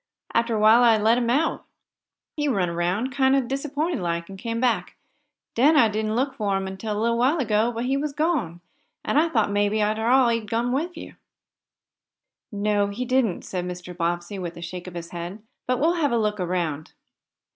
[0.33, 1.63] Arter a while I let him out.
[2.35, 4.95] He run around, kinder disappointed like, an' come back.
[5.53, 8.61] Den I didn't look fo' him until a little while ago, but he was gone,
[9.05, 11.13] an' I thought maybe, arter all, he'd come wif yo'."
[12.51, 13.95] "No, he didn't," said Mr.
[13.95, 15.43] Bobbsey, with a shake of his head.
[15.67, 16.93] "But we'll have a look around."